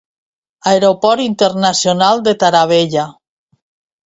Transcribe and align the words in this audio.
Aeroport 0.71 1.23
Internacional 1.25 2.25
de 2.29 2.35
Taravella. 2.45 3.05